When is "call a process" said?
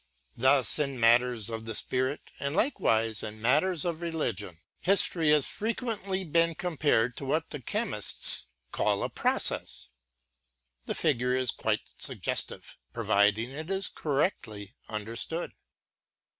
8.71-9.89